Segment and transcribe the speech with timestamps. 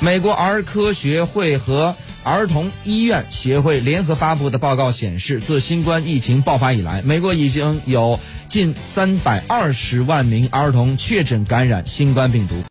[0.00, 12.62] 美国儿科学会和儿童医院协会联合发布的报告显示自新冠疫情爆发以来美国已经有近三百二十万名儿童确诊感染新冠病毒。